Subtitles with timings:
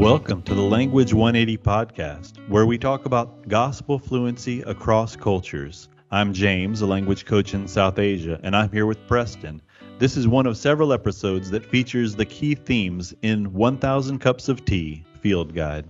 [0.00, 5.90] Welcome to the Language 180 podcast, where we talk about gospel fluency across cultures.
[6.10, 9.60] I'm James, a language coach in South Asia, and I'm here with Preston.
[9.98, 14.64] This is one of several episodes that features the key themes in 1000 Cups of
[14.64, 15.84] Tea Field Guide.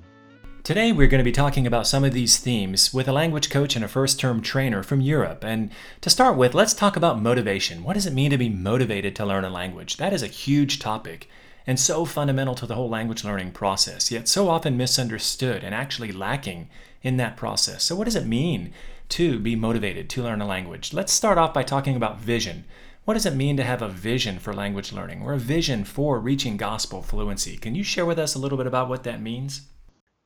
[0.64, 3.76] Today, we're going to be talking about some of these themes with a language coach
[3.76, 5.44] and a first term trainer from Europe.
[5.44, 5.70] And
[6.00, 7.84] to start with, let's talk about motivation.
[7.84, 9.98] What does it mean to be motivated to learn a language?
[9.98, 11.28] That is a huge topic
[11.66, 16.12] and so fundamental to the whole language learning process, yet so often misunderstood and actually
[16.12, 16.68] lacking
[17.02, 17.84] in that process.
[17.84, 18.72] So, what does it mean
[19.10, 20.92] to be motivated to learn a language?
[20.92, 22.64] Let's start off by talking about vision.
[23.04, 26.20] What does it mean to have a vision for language learning or a vision for
[26.20, 27.56] reaching gospel fluency?
[27.56, 29.62] Can you share with us a little bit about what that means?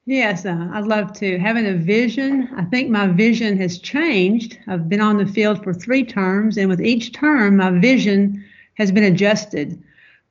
[0.06, 1.38] Yes, uh, I'd love to.
[1.38, 4.58] Having a vision, I think my vision has changed.
[4.66, 8.44] I've been on the field for three terms, and with each term, my vision
[8.74, 9.82] has been adjusted.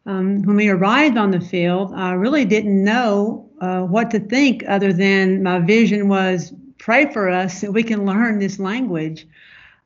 [0.05, 4.63] Um, when we arrived on the field, I really didn't know uh, what to think
[4.67, 9.25] other than my vision was pray for us so we can learn this language.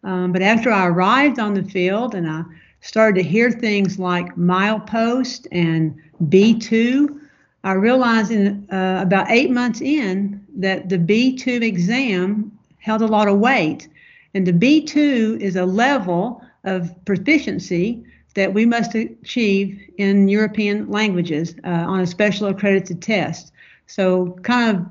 [0.03, 2.43] Um, but after I arrived on the field and I
[2.81, 7.19] started to hear things like milepost and B2,
[7.63, 13.27] I realized in uh, about eight months in that the B2 exam held a lot
[13.27, 13.87] of weight.
[14.33, 18.03] And the B2 is a level of proficiency
[18.37, 23.51] that we must achieve in European languages uh, on a special accredited test.
[23.87, 24.85] So, kind of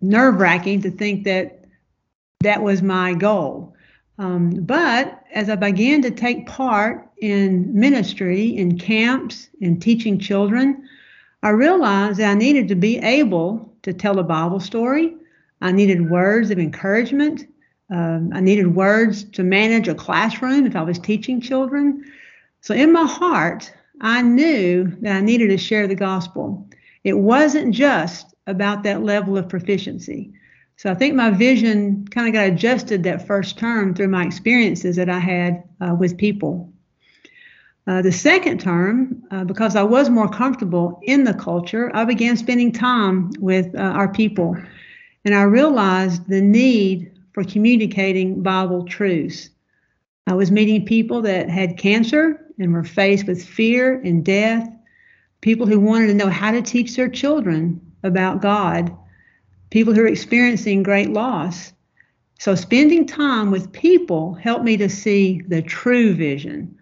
[0.00, 1.64] nerve wracking to think that
[2.44, 3.74] that was my goal.
[4.18, 10.88] Um, but as I began to take part in ministry, in camps, in teaching children,
[11.42, 15.12] I realized that I needed to be able to tell a Bible story.
[15.60, 17.48] I needed words of encouragement.
[17.90, 22.04] Um, I needed words to manage a classroom if I was teaching children.
[22.60, 26.68] So, in my heart, I knew that I needed to share the gospel.
[27.04, 30.32] It wasn't just about that level of proficiency.
[30.76, 34.96] So, I think my vision kind of got adjusted that first term through my experiences
[34.96, 36.72] that I had uh, with people.
[37.88, 42.36] Uh, the second term, uh, because I was more comfortable in the culture, I began
[42.36, 44.56] spending time with uh, our people.
[45.24, 49.50] And I realized the need for communicating Bible truths.
[50.26, 54.68] I was meeting people that had cancer and were faced with fear and death,
[55.40, 58.96] people who wanted to know how to teach their children about God,
[59.70, 61.72] people who are experiencing great loss.
[62.38, 66.76] So, spending time with people helped me to see the true vision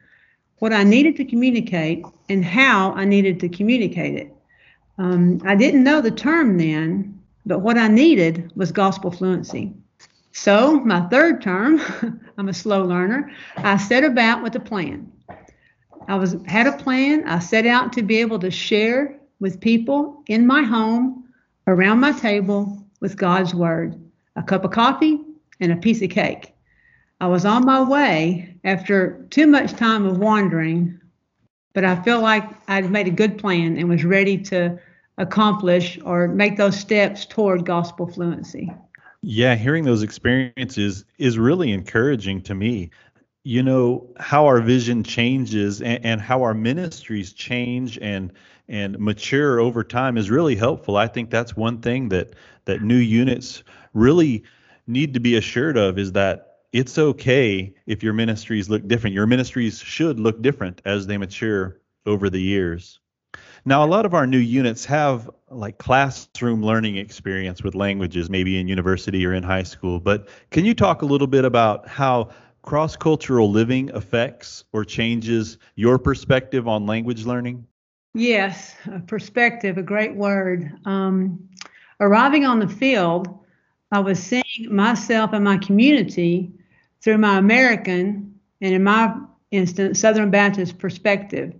[0.58, 4.34] what I needed to communicate and how I needed to communicate it.
[4.96, 9.74] Um, I didn't know the term then, but what I needed was gospel fluency.
[10.32, 11.80] So, my third term,
[12.38, 15.12] I'm a slow learner, I set about with a plan.
[16.09, 17.25] I was had a plan.
[17.26, 21.25] I set out to be able to share with people in my home,
[21.66, 24.00] around my table, with God's word,
[24.37, 25.20] a cup of coffee
[25.60, 26.54] and a piece of cake.
[27.20, 31.00] I was on my way after too much time of wandering,
[31.72, 34.78] but I felt like I'd made a good plan and was ready to
[35.19, 38.72] accomplish or make those steps toward gospel fluency.
[39.22, 42.91] Yeah, hearing those experiences is really encouraging to me.
[43.44, 48.32] You know, how our vision changes and, and how our ministries change and
[48.69, 50.97] and mature over time is really helpful.
[50.97, 52.34] I think that's one thing that
[52.65, 53.62] that new units
[53.93, 54.44] really
[54.87, 59.15] need to be assured of is that it's okay if your ministries look different.
[59.15, 63.00] Your ministries should look different as they mature over the years.
[63.66, 68.59] Now, a lot of our new units have like classroom learning experience with languages, maybe
[68.59, 70.00] in university or in high school.
[70.00, 72.31] But can you talk a little bit about how
[72.64, 77.66] cross cultural living affects or changes your perspective on language learning?
[78.14, 78.75] Yes,
[79.06, 80.72] perspective, a great word.
[80.86, 81.47] Um,
[82.00, 83.28] arriving on the field,
[83.92, 86.50] I was seeing myself and my community
[87.03, 89.14] through my American, and in my
[89.50, 91.53] instance, Southern Baptist perspective,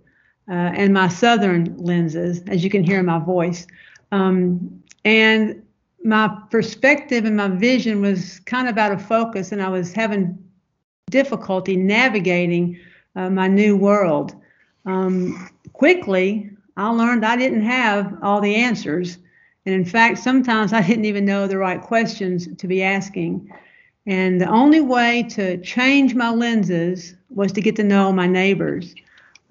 [0.49, 3.67] uh, and my Southern lenses, as you can hear in my voice.
[4.11, 5.61] Um, and
[6.03, 10.39] my perspective and my vision was kind of out of focus, and I was having
[11.09, 12.79] difficulty navigating
[13.15, 14.35] uh, my new world.
[14.85, 19.17] Um, quickly, I learned I didn't have all the answers.
[19.65, 23.51] And in fact, sometimes I didn't even know the right questions to be asking.
[24.07, 28.93] And the only way to change my lenses was to get to know my neighbors,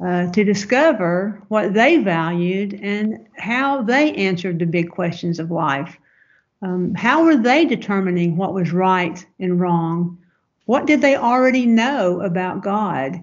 [0.04, 5.98] uh, to discover what they valued and how they answered the big questions of life.
[6.62, 10.18] Um, how were they determining what was right and wrong?
[10.66, 13.20] What did they already know about God?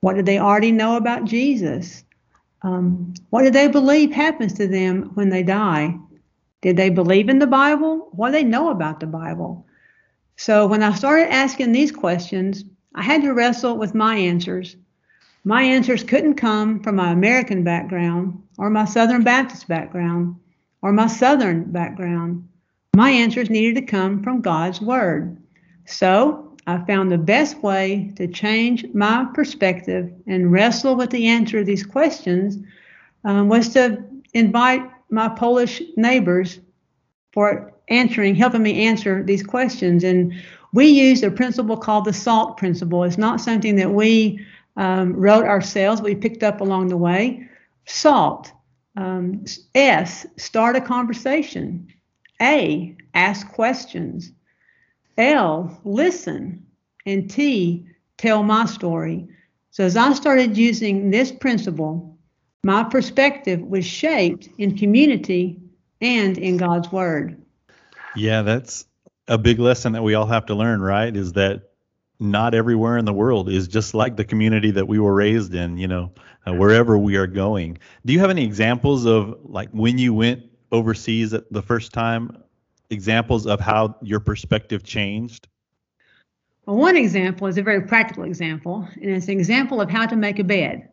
[0.00, 2.04] What did they already know about Jesus?
[2.62, 5.96] Um, what do they believe happens to them when they die?
[6.60, 8.08] Did they believe in the Bible?
[8.12, 9.66] What do they know about the Bible?
[10.36, 12.64] So when I started asking these questions,
[12.94, 14.76] I had to wrestle with my answers.
[15.44, 20.36] My answers couldn't come from my American background or my Southern Baptist background
[20.82, 22.48] or my Southern background.
[22.96, 25.36] My answers needed to come from God's Word.
[25.86, 31.60] So I found the best way to change my perspective and wrestle with the answer
[31.60, 32.58] to these questions
[33.24, 34.04] um, was to
[34.34, 36.60] invite my Polish neighbors
[37.32, 40.04] for answering, helping me answer these questions.
[40.04, 40.34] And
[40.74, 43.02] we used a principle called the SALT principle.
[43.02, 44.44] It's not something that we
[44.76, 47.48] um, wrote ourselves, we picked up along the way.
[47.86, 48.52] SALT.
[48.94, 49.42] Um,
[49.74, 51.88] S, start a conversation.
[52.42, 54.32] A, ask questions.
[55.18, 56.64] L, listen.
[57.04, 57.86] And T,
[58.16, 59.28] tell my story.
[59.70, 62.16] So as I started using this principle,
[62.64, 65.60] my perspective was shaped in community
[66.00, 67.40] and in God's word.
[68.16, 68.86] Yeah, that's
[69.28, 71.14] a big lesson that we all have to learn, right?
[71.14, 71.70] Is that
[72.20, 75.76] not everywhere in the world is just like the community that we were raised in,
[75.76, 76.12] you know,
[76.46, 77.78] uh, wherever we are going.
[78.04, 80.42] Do you have any examples of like when you went
[80.72, 82.42] overseas at the first time,
[82.90, 85.48] examples of how your perspective changed?
[86.66, 90.16] Well, one example is a very practical example, and it's an example of how to
[90.16, 90.88] make a bed.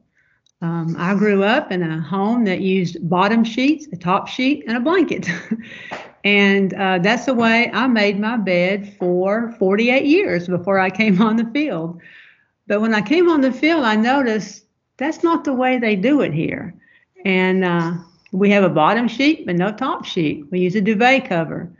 [0.61, 4.77] Um, I grew up in a home that used bottom sheets, a top sheet, and
[4.77, 5.29] a blanket.
[6.23, 11.21] and uh, that's the way I made my bed for 48 years before I came
[11.21, 11.99] on the field.
[12.67, 14.65] But when I came on the field, I noticed
[14.97, 16.73] that's not the way they do it here.
[17.25, 17.93] And uh,
[18.31, 20.45] we have a bottom sheet, but no top sheet.
[20.51, 21.71] We use a duvet cover.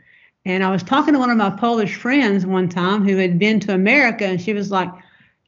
[0.46, 3.58] And I was talking to one of my Polish friends one time who had been
[3.60, 4.88] to America, and she was like,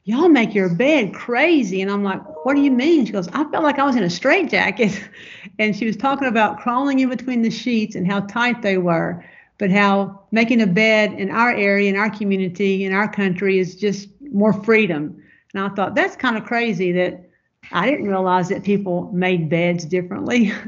[0.03, 1.81] y'all make your bed crazy.
[1.81, 3.05] And I'm like, what do you mean?
[3.05, 5.01] She goes, I felt like I was in a straitjacket.
[5.59, 9.23] and she was talking about crawling in between the sheets and how tight they were,
[9.57, 13.77] but how making a bed in our area, in our community, in our country is
[13.77, 15.23] just more freedom.
[15.53, 17.29] And I thought, that's kind of crazy that
[17.71, 20.51] I didn't realize that people made beds differently.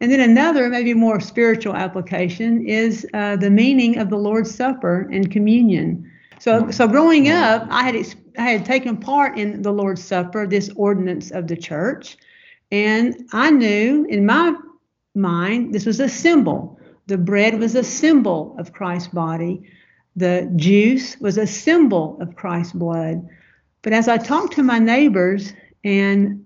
[0.00, 5.08] and then another, maybe more spiritual application, is uh, the meaning of the Lord's Supper
[5.12, 6.10] and communion.
[6.38, 7.96] So, so growing up, I had
[8.38, 12.16] I had taken part in the Lord's Supper, this ordinance of the church,
[12.70, 14.54] and I knew in my
[15.14, 16.80] mind this was a symbol.
[17.06, 19.62] The bread was a symbol of Christ's body.
[20.16, 23.28] The juice was a symbol of Christ's blood.
[23.82, 25.52] But as I talked to my neighbors
[25.84, 26.44] and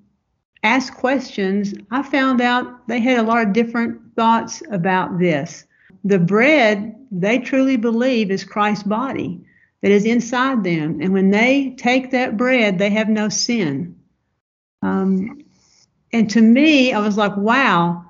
[0.64, 5.66] asked questions, I found out they had a lot of different thoughts about this.
[6.02, 9.40] The bread, they truly believe, is Christ's body
[9.82, 11.00] that is inside them.
[11.00, 13.96] And when they take that bread, they have no sin.
[14.82, 15.44] Um,
[16.12, 18.04] and to me, I was like, wow,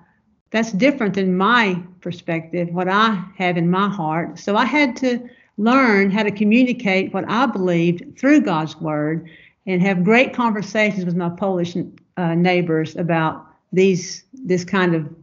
[0.51, 4.39] that's different than my perspective, what I have in my heart.
[4.39, 9.29] So I had to learn how to communicate what I believed through God's word
[9.67, 11.77] and have great conversations with my Polish
[12.17, 15.15] uh, neighbors about these this kind of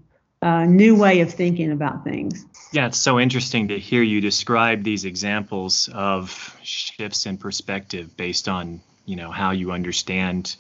[0.42, 2.46] uh, new way of thinking about things.
[2.72, 8.48] Yeah, it's so interesting to hear you describe these examples of shifts in perspective based
[8.48, 10.56] on you know how you understand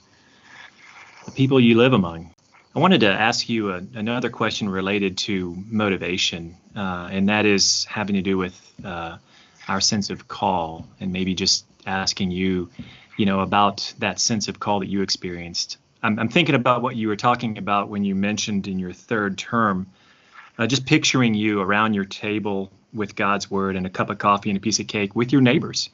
[1.25, 2.33] the people you live among.
[2.73, 7.85] I wanted to ask you a, another question related to motivation, uh, and that is
[7.85, 9.17] having to do with uh,
[9.67, 12.69] our sense of call, and maybe just asking you,
[13.17, 15.77] you know, about that sense of call that you experienced.
[16.03, 19.37] I'm, I'm thinking about what you were talking about when you mentioned in your third
[19.37, 19.87] term,
[20.57, 24.49] uh, just picturing you around your table with God's word and a cup of coffee
[24.49, 25.89] and a piece of cake with your neighbors.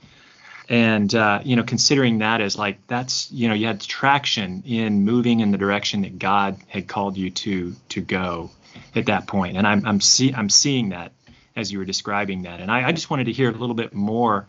[0.70, 5.06] And uh, you know, considering that as like that's you know you had traction in
[5.06, 8.52] moving in the direction that God had called you to to go
[8.94, 9.56] at that point.
[9.56, 11.14] And I'm I'm see I'm seeing that
[11.56, 12.60] as you were describing that.
[12.60, 14.46] And I, I just wanted to hear a little bit more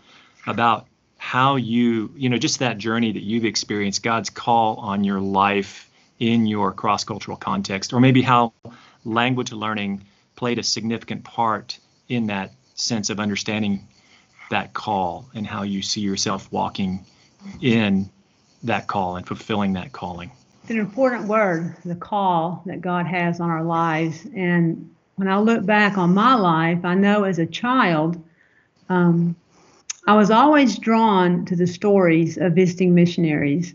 [0.46, 0.86] about
[1.18, 5.90] how you, you know, just that journey that you've experienced, God's call on your life
[6.18, 8.52] in your cross cultural context, or maybe how
[9.04, 10.04] language learning
[10.36, 13.86] played a significant part in that sense of understanding
[14.50, 17.04] that call and how you see yourself walking
[17.60, 18.08] in
[18.62, 20.30] that call and fulfilling that calling.
[20.62, 24.26] It's an important word, the call that God has on our lives.
[24.34, 28.22] And when I look back on my life, I know as a child,
[28.88, 29.34] um,
[30.08, 33.74] I was always drawn to the stories of visiting missionaries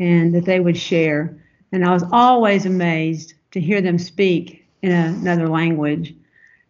[0.00, 1.38] and that they would share.
[1.70, 6.16] And I was always amazed to hear them speak in another language.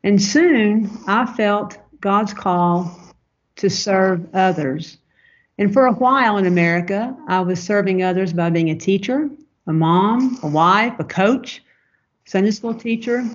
[0.04, 3.00] And soon I felt God's call
[3.56, 4.98] to serve others.
[5.56, 9.30] And for a while in America, I was serving others by being a teacher,
[9.66, 11.62] a mom, a wife, a coach,
[12.26, 13.26] Sunday school teacher.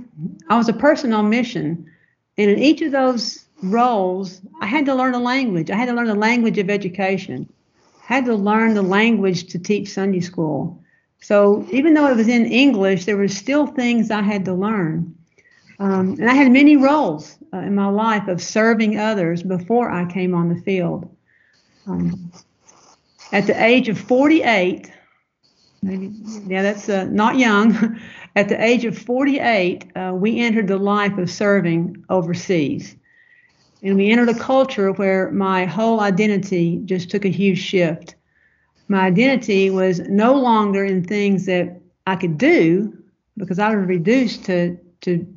[0.49, 1.89] I was a person on mission.
[2.37, 5.72] And in each of those roles, I had to learn a language.
[5.72, 7.51] I had to learn the language of education.
[8.10, 10.84] I had to learn the language to teach Sunday school.
[11.22, 15.15] So even though it was in English, there were still things I had to learn.
[15.79, 20.05] Um, and I had many roles uh, in my life of serving others before I
[20.05, 21.10] came on the field.
[21.88, 22.32] Um,
[23.32, 24.91] at the age of 48,
[25.82, 26.12] maybe,
[26.46, 28.00] yeah, that's uh, not young.
[28.36, 32.96] at the age of 48, uh, we entered the life of serving overseas.
[33.83, 38.15] And we entered a culture where my whole identity just took a huge shift.
[38.87, 42.97] My identity was no longer in things that I could do
[43.37, 45.27] because I was reduced to, to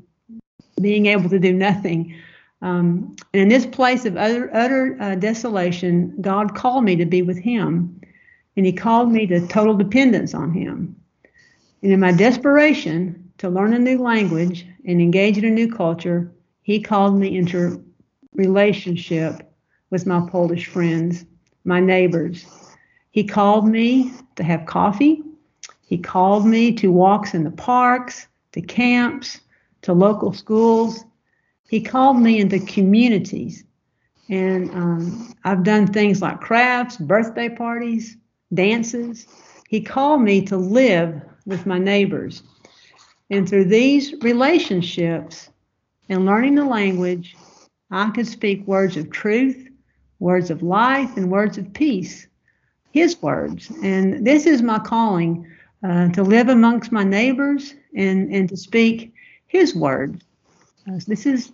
[0.81, 2.15] being able to do nothing.
[2.63, 7.23] Um, and in this place of utter, utter uh, desolation, God called me to be
[7.23, 8.01] with Him.
[8.57, 10.95] And He called me to total dependence on Him.
[11.83, 16.33] And in my desperation to learn a new language and engage in a new culture,
[16.63, 17.85] He called me into
[18.37, 19.53] relationship
[19.91, 21.25] with my Polish friends,
[21.65, 22.45] my neighbors.
[23.11, 25.23] He called me to have coffee.
[25.87, 29.41] He called me to walks in the parks, to camps,
[29.83, 31.05] to local schools.
[31.69, 33.65] He called me into communities.
[34.29, 38.17] And um, I've done things like crafts, birthday parties,
[38.53, 39.27] dances.
[39.69, 42.43] He called me to live with my neighbors.
[43.31, 45.51] And through these relationships
[46.09, 47.37] and learning the language,
[47.91, 49.69] I could speak words of truth,
[50.19, 52.27] words of life, and words of peace.
[52.91, 53.71] His words.
[53.83, 55.47] And this is my calling
[55.87, 59.13] uh, to live amongst my neighbors and, and to speak
[59.47, 60.25] his words.
[60.89, 61.53] Uh, this is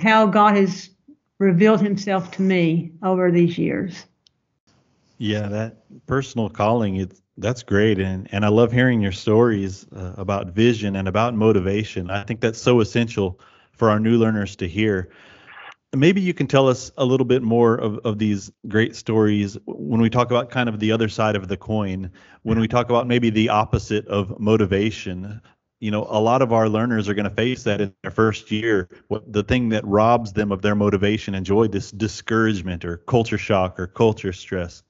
[0.00, 0.90] how God has
[1.38, 4.04] revealed himself to me over these years.
[5.18, 10.12] Yeah, that personal calling it's that's great and and I love hearing your stories uh,
[10.16, 12.10] about vision and about motivation.
[12.10, 13.40] I think that's so essential
[13.72, 15.10] for our new learners to hear.
[15.94, 19.58] Maybe you can tell us a little bit more of, of these great stories.
[19.66, 22.10] When we talk about kind of the other side of the coin,
[22.42, 25.40] when we talk about maybe the opposite of motivation
[25.82, 28.52] you know a lot of our learners are going to face that in their first
[28.52, 28.88] year.
[29.08, 33.36] What the thing that robs them of their motivation and joy this discouragement or culture
[33.36, 34.84] shock or culture stress.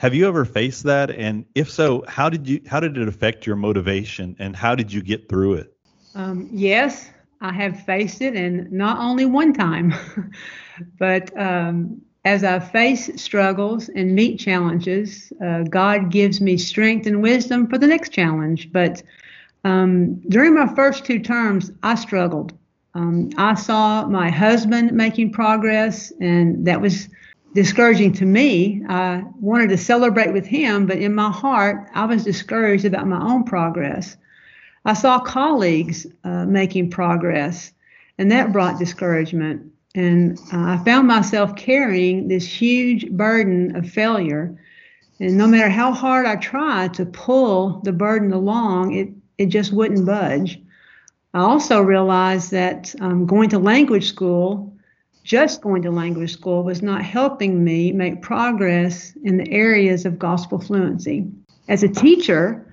[0.00, 1.10] Have you ever faced that?
[1.10, 4.90] And if so how did you how did it affect your motivation and how did
[4.90, 5.76] you get through it?
[6.14, 9.94] Um, yes i have faced it and not only one time
[10.98, 17.22] but um, as i face struggles and meet challenges uh, god gives me strength and
[17.22, 19.02] wisdom for the next challenge but
[19.66, 22.56] um, during my first two terms, I struggled.
[22.94, 27.08] Um, I saw my husband making progress, and that was
[27.52, 28.84] discouraging to me.
[28.88, 33.20] I wanted to celebrate with him, but in my heart, I was discouraged about my
[33.20, 34.16] own progress.
[34.86, 37.72] I saw colleagues uh, making progress,
[38.18, 39.72] and that brought discouragement.
[39.96, 44.56] And uh, I found myself carrying this huge burden of failure.
[45.18, 49.72] And no matter how hard I tried to pull the burden along, it it just
[49.72, 50.62] wouldn't budge.
[51.34, 54.72] I also realized that um, going to language school,
[55.24, 60.18] just going to language school, was not helping me make progress in the areas of
[60.18, 61.26] gospel fluency.
[61.68, 62.65] As a teacher,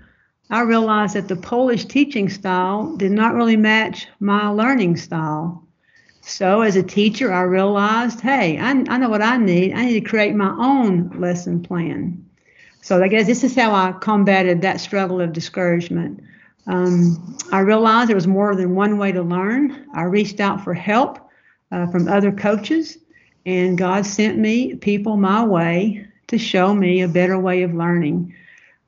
[0.50, 5.66] I realized that the Polish teaching style did not really match my learning style.
[6.22, 9.74] So, as a teacher, I realized hey, I, I know what I need.
[9.74, 12.26] I need to create my own lesson plan.
[12.82, 16.22] So, I guess this is how I combated that struggle of discouragement.
[16.68, 19.86] Um, I realized there was more than one way to learn.
[19.94, 21.20] I reached out for help
[21.72, 22.98] uh, from other coaches,
[23.46, 28.34] and God sent me people my way to show me a better way of learning.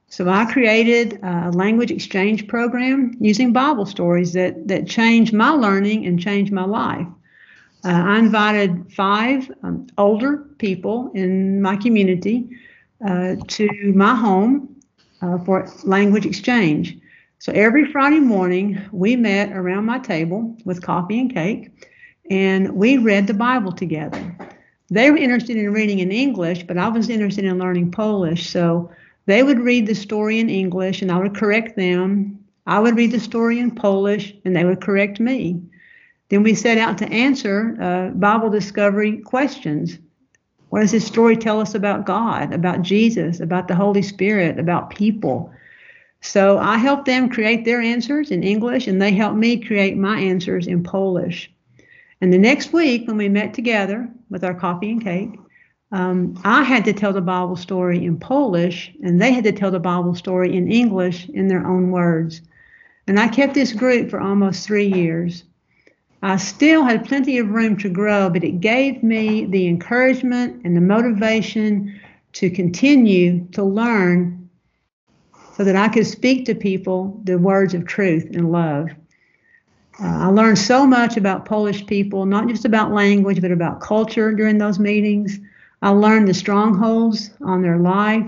[0.07, 6.05] So I created a language exchange program using Bible stories that, that changed my learning
[6.05, 7.07] and changed my life.
[7.83, 12.49] Uh, I invited five um, older people in my community
[13.05, 14.75] uh, to my home
[15.21, 16.97] uh, for language exchange.
[17.39, 21.89] So every Friday morning, we met around my table with coffee and cake,
[22.31, 24.35] and we read the Bible together.
[24.89, 28.49] They were interested in reading in English, but I was interested in learning Polish.
[28.49, 28.89] So
[29.25, 32.39] they would read the story in English, and I would correct them.
[32.67, 35.61] I would read the story in Polish, and they would correct me.
[36.29, 39.99] Then we set out to answer uh, Bible discovery questions.
[40.69, 44.89] What does this story tell us about God, about Jesus, about the Holy Spirit, about
[44.89, 45.51] people?
[46.21, 50.19] So I helped them create their answers in English, and they helped me create my
[50.19, 51.51] answers in Polish.
[52.19, 55.37] And the next week, when we met together with our coffee and cake,
[55.91, 59.71] um, I had to tell the Bible story in Polish, and they had to tell
[59.71, 62.41] the Bible story in English in their own words.
[63.07, 65.43] And I kept this group for almost three years.
[66.23, 70.75] I still had plenty of room to grow, but it gave me the encouragement and
[70.75, 71.99] the motivation
[72.33, 74.49] to continue to learn
[75.55, 78.89] so that I could speak to people the words of truth and love.
[80.01, 84.33] Uh, I learned so much about Polish people, not just about language, but about culture
[84.33, 85.39] during those meetings.
[85.85, 88.25] I learned the strongholds on their life.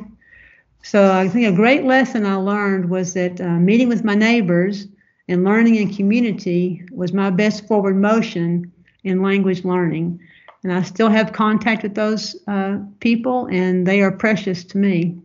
[0.83, 4.87] So I think a great lesson I learned was that uh, meeting with my neighbors
[5.27, 8.71] and learning in community was my best forward motion
[9.03, 10.19] in language learning.
[10.63, 15.17] And I still have contact with those uh, people, and they are precious to me.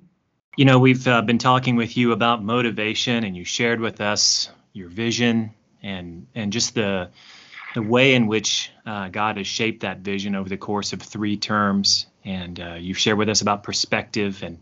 [0.56, 4.50] You know, we've uh, been talking with you about motivation, and you shared with us
[4.72, 7.10] your vision and and just the
[7.74, 11.36] the way in which uh, God has shaped that vision over the course of three
[11.36, 12.06] terms.
[12.24, 14.58] And uh, you've shared with us about perspective and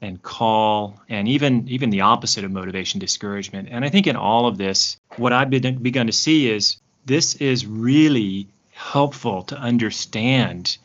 [0.00, 3.68] and call and even even the opposite of motivation discouragement.
[3.70, 7.34] And i think in all of this what i've been, begun to see is this
[7.36, 10.78] is really helpful to understand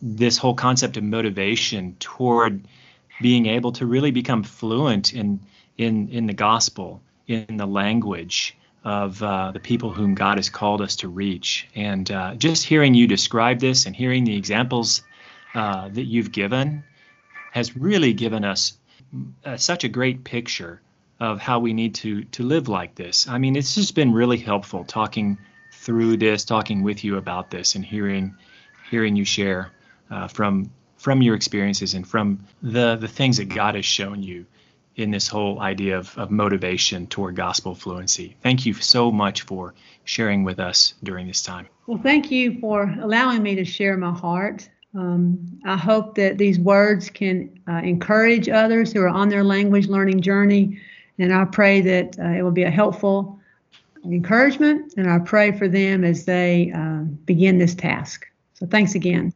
[0.00, 2.62] this whole concept of motivation toward
[3.20, 5.40] being able to really become fluent in
[5.76, 10.80] in in the gospel in the language of uh, the people whom God has called
[10.80, 11.68] us to reach.
[11.74, 15.02] And uh, just hearing you describe this and hearing the examples
[15.54, 16.84] uh, that you've given
[17.52, 18.78] has really given us
[19.44, 20.80] uh, such a great picture
[21.18, 23.28] of how we need to to live like this.
[23.28, 25.38] I mean, it's just been really helpful talking
[25.72, 28.34] through this, talking with you about this, and hearing
[28.90, 29.72] hearing you share
[30.10, 34.46] uh, from from your experiences and from the the things that God has shown you
[34.96, 38.36] in this whole idea of, of motivation toward gospel fluency.
[38.42, 41.66] Thank you so much for sharing with us during this time.
[41.86, 44.68] Well, thank you for allowing me to share my heart.
[44.94, 49.86] Um, I hope that these words can uh, encourage others who are on their language
[49.86, 50.80] learning journey,
[51.18, 53.38] and I pray that uh, it will be a helpful
[54.04, 58.26] encouragement, and I pray for them as they uh, begin this task.
[58.54, 59.32] So thanks again.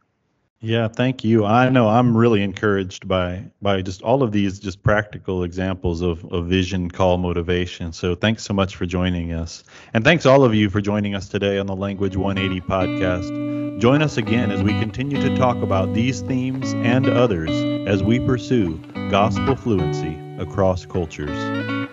[0.64, 1.44] Yeah, thank you.
[1.44, 6.24] I know I'm really encouraged by by just all of these just practical examples of,
[6.32, 7.92] of vision call motivation.
[7.92, 9.62] So thanks so much for joining us.
[9.92, 13.78] And thanks all of you for joining us today on the Language 180 podcast.
[13.78, 17.50] Join us again as we continue to talk about these themes and others
[17.86, 18.78] as we pursue
[19.10, 21.90] gospel fluency across cultures.